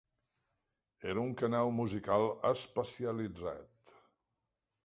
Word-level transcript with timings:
Era 1.11 1.25
un 1.25 1.35
canal 1.43 1.69
musical 1.81 2.25
especialitzat. 2.53 3.95